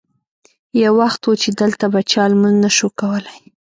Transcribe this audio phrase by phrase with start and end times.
[0.83, 3.37] یو وخت و چې دلته به چا لمونځ نه شو کولی.